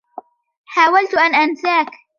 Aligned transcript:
حاولت 0.65 1.13
أن 1.17 1.35
أنساك! 1.35 1.91